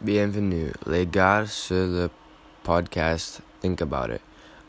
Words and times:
Bienvenue, 0.00 0.70
les 0.86 1.08
gars, 1.08 1.44
sur 1.44 1.74
le 1.74 2.08
podcast 2.62 3.40
Think 3.60 3.82
About 3.82 4.14
It. 4.14 4.20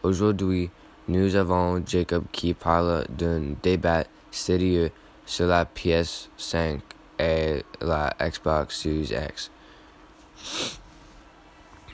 Aujourd'hui, 0.02 0.72
nous 1.08 1.36
avons 1.36 1.84
Jacob 1.86 2.24
qui 2.32 2.56
parle 2.56 3.06
d'un 3.10 3.54
débat 3.62 4.06
sérieux 4.32 4.90
sur 5.28 5.46
la 5.46 5.66
PS5 5.66 6.80
et 7.20 7.64
la 7.80 8.12
Xbox 8.20 8.82
Series 8.82 9.14
X. 9.30 9.52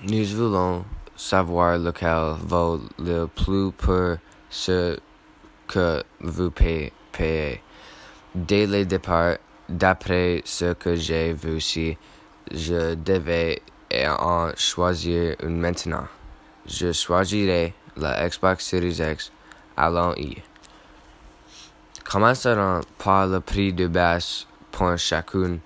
Nous 0.05 0.23
voulons 0.27 0.85
savoir 1.17 1.77
lequel 1.77 2.37
vaut 2.39 2.79
le 2.97 3.25
plus 3.25 3.73
pour 3.73 4.15
ce 4.49 4.97
que 5.67 6.01
vous 6.21 6.51
payez. 6.51 7.61
Dès 8.33 8.65
le 8.65 8.85
départ, 8.85 9.35
d'après 9.67 10.41
ce 10.45 10.71
que 10.71 10.95
j'ai 10.95 11.33
vu 11.33 11.57
ici, 11.57 11.97
je 12.51 12.95
devais 12.95 13.61
en 14.19 14.51
choisir 14.55 15.35
une 15.43 15.59
maintenant. 15.59 16.07
Je 16.67 16.91
choisirai 16.91 17.73
la 17.97 18.27
Xbox 18.27 18.65
Series 18.65 18.99
X. 19.01 19.31
Allons-y. 19.77 20.41
Commencerons 22.03 22.81
par 22.97 23.27
le 23.27 23.39
prix 23.39 23.73
de 23.73 23.87
base 23.87 24.45
pour 24.71 24.97
chacune. 24.97 25.59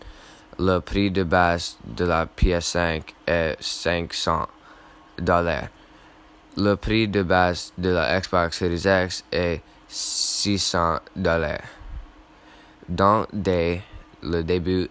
Le 0.58 0.80
prix 0.80 1.12
de 1.12 1.24
base 1.24 1.78
de 1.86 2.06
la 2.06 2.26
PS5 2.26 3.04
est 3.28 3.56
500 3.60 4.48
dollars. 5.20 5.68
Le 6.58 6.76
prix 6.76 7.08
de 7.08 7.24
base 7.24 7.72
de 7.78 7.90
la 7.90 8.20
Xbox 8.20 8.58
Series 8.58 9.06
X 9.06 9.24
est 9.32 9.62
600 9.88 11.00
dollars. 11.16 11.62
Dans 12.88 13.26
des, 13.32 13.82
le 14.24 14.42
début, 14.44 14.90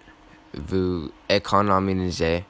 vous 0.54 1.10
économisez 1.28 2.44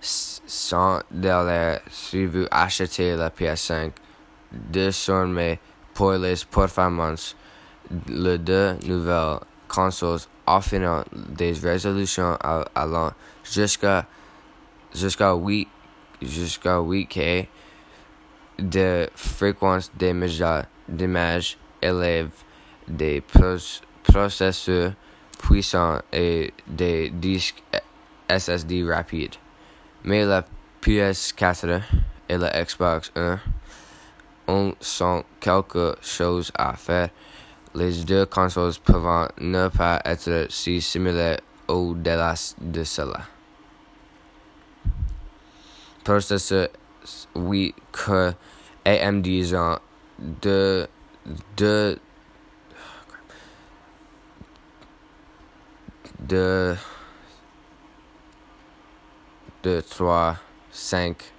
100 0.00 1.00
dollars 1.10 1.80
si 1.90 2.26
vous 2.26 2.46
achetez 2.50 3.16
la 3.16 3.30
PS5. 3.30 3.92
Désormais, 4.52 5.58
pour 5.94 6.12
les 6.12 6.36
performances, 6.50 7.36
les 8.08 8.38
deux 8.38 8.76
nouvelles 8.86 9.40
consoles 9.68 10.20
offrent 10.46 11.04
des 11.12 11.52
résolutions 11.52 12.38
allant 12.74 13.12
jusqu'à 13.44 14.06
jusqu'à 14.94 15.34
8 15.34 15.68
jusqu'à 16.22 16.78
8K 16.78 17.48
de 18.58 19.08
fréquence 19.14 19.90
d'image 19.94 21.58
élève 21.82 22.30
des 22.88 23.22
processeurs 24.02 24.92
puissants 25.38 26.00
et 26.12 26.54
des 26.66 27.10
disques 27.10 27.62
SSD 28.28 28.84
rapides. 28.84 29.36
Mais 30.04 30.24
la 30.24 30.44
PS4 30.82 31.82
et 32.28 32.36
la 32.36 32.64
Xbox 32.64 33.10
One 33.16 33.38
ont 34.48 34.74
sont 34.80 35.24
quelque 35.40 35.96
chose 36.00 36.52
à 36.54 36.74
faire. 36.74 37.10
Les 37.74 38.04
deux 38.04 38.26
consoles 38.26 38.74
peuvent 38.84 39.28
ne 39.40 39.68
pas 39.68 40.00
être 40.04 40.46
si 40.48 40.80
similaires 40.80 41.40
au-delà 41.68 42.34
de 42.60 42.84
cela. 42.84 43.20
Processeur, 46.04 46.68
oui, 47.34 47.74
que 47.92 48.32
AMD 48.84 49.26
ont 49.54 49.78
deux, 50.18 50.86
deux, 51.56 51.98
deux, 56.20 56.76
deux, 59.66 59.82
trois, 59.82 60.36
cinq, 60.70 61.32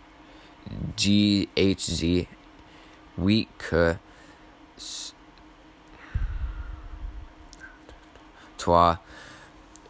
GHZ, 0.98 2.26
oui, 3.18 3.48
que 3.58 3.96
trois, 8.58 9.00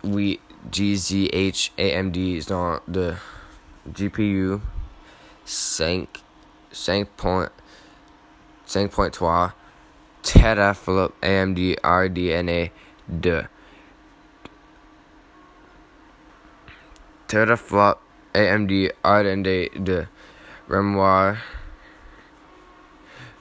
oui, 0.03 0.39
GZH, 0.71 1.71
AMD 1.79 2.45
dans 2.47 2.79
de 2.87 3.15
GPU 3.91 4.59
5, 5.43 6.07
5.3 6.71 7.49
teraflop 10.21 11.11
AMD 11.23 11.75
RDNA 11.83 12.69
2. 13.09 13.43
Teraflop 17.25 17.97
AMD 18.37 18.93
RDNA 19.03 19.83
2. 19.83 20.07
Memoire 20.69 21.41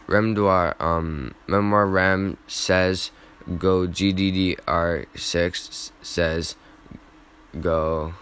Remdoir 0.08 0.74
um 0.80 1.34
Memoir 1.46 1.86
RAM 1.86 2.38
says 2.46 3.10
go 3.58 3.86
GDDR6 3.86 5.90
says 6.00 6.56
go 7.60 8.14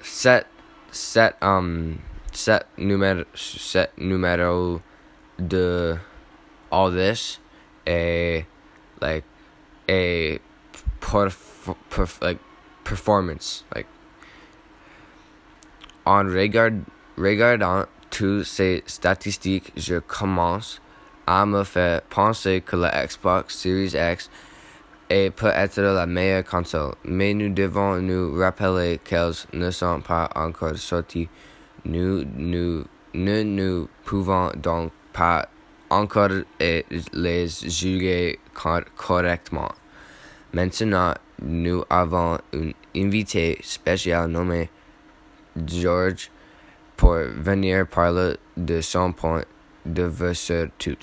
set 0.00 0.46
set 0.90 1.36
um 1.42 2.00
set 2.32 2.66
numero 2.78 3.26
set 3.34 3.98
numero 3.98 4.82
de 5.36 6.00
all 6.72 6.90
this 6.90 7.38
a 7.86 8.46
like 9.00 9.24
a 9.88 10.38
perf, 11.00 11.76
perf, 11.90 12.22
like 12.22 12.38
performance 12.84 13.64
like 13.74 13.86
en 16.08 16.26
regard 16.26 16.70
regardant 17.18 17.84
tous 18.10 18.42
ces 18.42 18.82
statistiques 18.86 19.72
je 19.76 19.98
commence 19.98 20.80
à 21.26 21.44
me 21.44 21.64
faire 21.64 22.00
penser 22.08 22.62
que 22.62 22.76
la 22.76 23.06
Xbox 23.06 23.54
Series 23.54 23.94
X 23.94 24.30
est 25.10 25.30
peut-être 25.30 25.80
la 25.80 26.06
meilleure 26.06 26.44
console, 26.44 26.94
mais 27.04 27.34
nous 27.34 27.50
devons 27.52 28.00
nous 28.00 28.38
rappeler 28.38 28.98
qu'elles 29.04 29.34
ne 29.52 29.70
sont 29.70 30.00
pas 30.00 30.30
encore 30.34 30.76
sorties. 30.78 31.28
Nous, 31.84 32.24
nous 32.36 32.84
ne 33.12 33.42
nous 33.42 33.88
pouvons 34.04 34.50
donc 34.56 34.92
pas 35.12 35.46
encore 35.90 36.30
les 36.60 37.48
juger 37.66 38.38
correctement. 38.96 39.72
Maintenant, 40.54 41.12
nous 41.42 41.84
avons 41.90 42.38
un 42.54 42.70
invité 42.96 43.58
spécial 43.62 44.28
nommé 44.30 44.70
George 45.66 46.30
pour 46.96 47.14
venir 47.14 47.86
parler 47.86 48.34
de 48.56 48.80
son 48.80 49.12
point 49.12 49.44
de 49.86 50.02
vue 50.02 50.34
sur 50.34 50.68
tout. 50.78 50.96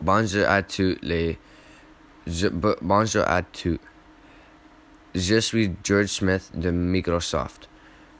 Bonjour 0.00 0.48
à 0.48 0.62
tous 0.62 0.96
les 1.02 1.38
bonjour 2.80 3.24
à 3.26 3.42
tous. 3.42 3.78
Je 5.14 5.38
suis 5.40 5.70
George 5.84 6.06
Smith 6.06 6.50
de 6.54 6.70
Microsoft. 6.70 7.68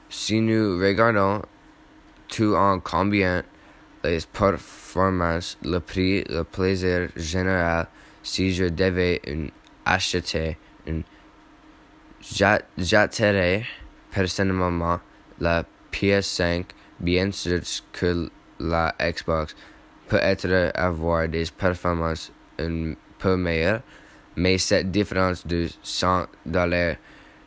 Si 0.09 0.39
nous 0.39 0.77
regardons 0.79 1.41
tout 2.27 2.55
en 2.55 2.79
combien 2.79 3.43
les 4.03 4.19
performances, 4.31 5.57
le 5.63 5.79
prix, 5.79 6.23
le 6.29 6.43
plaisir 6.43 7.09
général, 7.15 7.87
si 8.23 8.53
je 8.53 8.65
devais 8.65 9.21
acheter 9.85 10.57
une, 10.85 11.03
personnellement 14.15 14.99
la 15.41 15.65
PS5, 15.91 16.63
bien 17.01 17.31
sûr 17.31 17.59
que 17.91 18.29
la 18.59 18.95
Xbox 18.97 19.55
peut 20.07 20.19
être 20.21 20.71
avoir 20.73 21.27
des 21.27 21.43
performances 21.57 22.31
un 22.57 22.93
peu 23.19 23.35
meilleures, 23.35 23.81
mais 24.37 24.57
cette 24.57 24.89
différence 24.89 25.45
de 25.45 25.67
100 25.83 26.27
dollars 26.45 26.95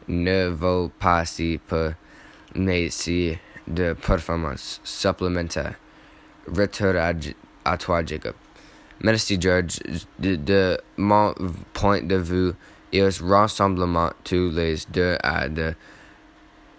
ne 0.08 0.48
vaut 0.48 0.90
pas 0.98 1.24
si 1.24 1.58
peu, 1.66 1.92
mais 2.54 2.90
si 2.90 3.38
de 3.66 3.94
performance 3.94 4.80
supplémentaire. 4.84 5.74
Retour 6.46 6.94
à, 7.64 7.76
toi, 7.78 8.04
Jacob. 8.04 8.34
Merci, 9.00 9.38
George. 9.40 9.80
De, 10.18 10.36
de, 10.36 10.78
mon 10.96 11.34
point 11.72 12.02
de 12.02 12.16
vue, 12.16 12.52
ils 12.92 13.04
ressemblent 13.04 13.86
tous 14.24 14.50
les 14.50 14.76
deux 14.90 15.16
à 15.22 15.48
de, 15.48 15.74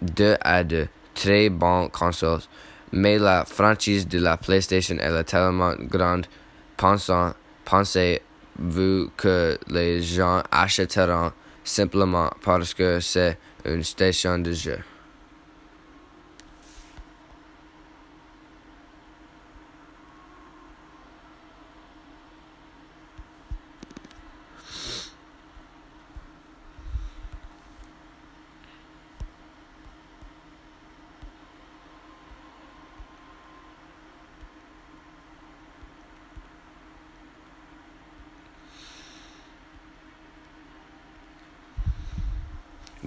deux 0.02 0.36
à 0.40 0.64
de 0.64 0.86
très 1.14 1.48
bonnes 1.48 1.90
consoles, 1.90 2.42
mais 2.92 3.18
la 3.18 3.44
franchise 3.44 4.06
de 4.08 4.18
la 4.18 4.36
PlayStation 4.36 4.96
est 4.96 5.24
tellement 5.24 5.74
grande. 5.78 6.26
Pensez-vous 7.64 9.10
que 9.16 9.58
les 9.68 10.02
gens 10.02 10.42
achèteront 10.50 11.32
simplement 11.62 12.30
parce 12.42 12.74
que 12.74 13.00
c'est 13.00 13.38
une 13.64 13.84
station 13.84 14.38
de 14.38 14.52
jeu? 14.52 14.78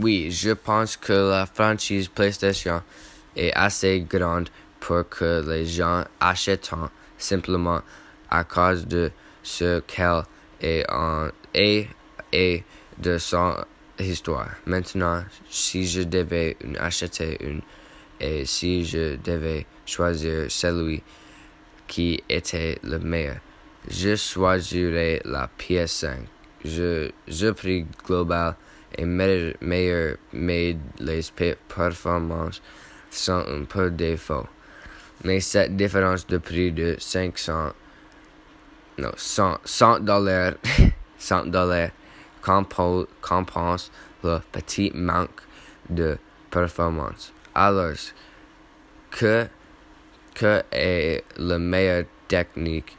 Oui, 0.03 0.31
je 0.31 0.51
pense 0.51 0.97
que 0.97 1.13
la 1.13 1.45
franchise 1.45 2.09
PlayStation 2.09 2.81
est 3.37 3.53
assez 3.53 4.01
grande 4.01 4.49
pour 4.81 5.07
que 5.07 5.41
les 5.49 5.65
gens 5.65 6.03
achètent 6.19 6.71
simplement 7.17 7.79
à 8.29 8.43
cause 8.43 8.85
de 8.85 9.11
ce 9.43 9.79
qu'elle 9.79 10.23
est 10.59 10.83
en 10.91 11.29
et, 11.53 11.87
et 12.33 12.65
de 12.97 13.17
son 13.17 13.55
histoire. 13.97 14.49
Maintenant, 14.65 15.23
si 15.49 15.87
je 15.87 16.01
devais 16.01 16.57
acheter 16.81 17.37
une 17.39 17.61
et 18.19 18.45
si 18.45 18.83
je 18.83 19.15
devais 19.15 19.65
choisir 19.85 20.51
celui 20.51 21.01
qui 21.87 22.21
était 22.27 22.77
le 22.83 22.99
meilleur, 22.99 23.37
je 23.89 24.17
choisirais 24.17 25.21
la 25.23 25.49
PS5. 25.57 26.25
Je, 26.65 27.09
je 27.25 27.51
prix 27.51 27.85
global 28.05 28.55
est 28.97 29.05
meilleur, 29.05 30.17
mais 30.33 30.77
les 30.99 31.21
performances 31.67 32.61
sont 33.09 33.43
un 33.47 33.63
peu 33.65 33.89
défaut. 33.91 34.47
Mais 35.23 35.39
cette 35.39 35.75
différence 35.75 36.27
de 36.27 36.37
prix 36.37 36.71
de 36.71 36.95
500, 36.99 37.71
non, 38.97 39.11
100 39.15 39.99
dollars, 40.01 40.53
100 41.17 41.45
dollars 41.45 41.89
compense 42.41 43.91
le 44.23 44.39
petit 44.51 44.91
manque 44.93 45.41
de 45.89 46.17
performance. 46.49 47.33
Alors, 47.55 47.93
que, 49.11 49.47
que 50.33 50.63
est 50.71 51.23
le 51.37 51.57
meilleur 51.57 52.05
technique, 52.27 52.97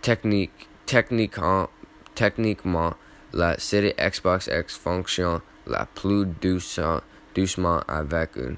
technique, 0.00 0.68
techniquement, 0.86 1.68
techniquement, 2.14 2.94
la 3.32 3.58
série 3.58 3.94
Xbox 3.98 4.48
X 4.52 4.76
fonctionne 4.76 5.40
la 5.66 5.86
plus 5.86 6.26
doucement, 6.40 7.80
avec 7.86 8.36
une 8.36 8.56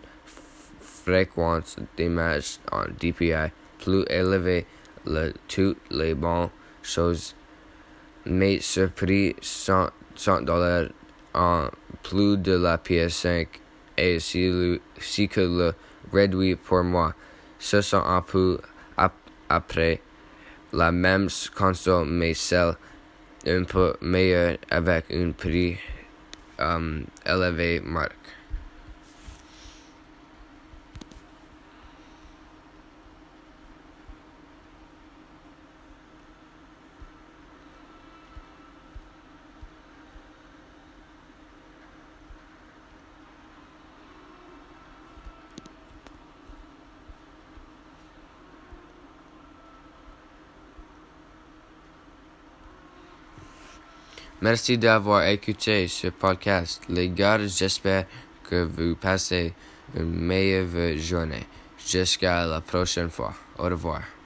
fréquence 0.81 1.77
d'image 1.97 2.59
en 2.71 2.85
DPI 3.01 3.51
plus 3.79 4.05
élevée. 4.09 4.67
Le, 5.07 5.33
toutes 5.49 5.79
les 5.91 6.15
bonnes 6.15 6.51
choses 6.83 7.35
mais 8.27 8.61
ce 8.61 8.87
prix 8.87 9.35
100 9.41 10.43
dollars 10.43 10.89
en 11.35 11.69
plus 12.03 12.37
de 12.37 12.53
la 12.53 12.77
PS5 12.77 13.47
et 13.97 14.19
si, 14.21 15.29
que 15.29 15.41
le 15.41 15.73
réduit 16.13 16.57
pour 16.57 16.83
moi. 16.83 17.15
Ce 17.59 17.81
sont 17.81 18.03
un 18.05 18.23
peu 18.23 18.59
après 19.49 20.01
la 20.73 20.93
même 20.93 21.29
console 21.57 22.07
mais 22.09 22.35
celle 22.35 22.77
un 23.47 23.65
peu 23.65 23.95
meilleure 24.01 24.59
avec 24.71 25.05
un 25.13 25.33
prix 25.33 25.79
um, 26.59 27.05
élevé 27.27 27.81
marque. 27.81 28.40
Merci 54.43 54.79
d'avoir 54.79 55.27
écouté 55.27 55.87
ce 55.87 56.09
podcast. 56.09 56.83
Les 56.89 57.11
gars, 57.11 57.39
j'espère 57.47 58.07
que 58.49 58.65
vous 58.65 58.97
passez 58.97 59.53
une 59.95 60.15
meilleure 60.15 60.97
journée. 60.97 61.47
Jusqu'à 61.87 62.47
la 62.47 62.61
prochaine 62.61 63.11
fois. 63.11 63.35
Au 63.59 63.65
revoir. 63.65 64.20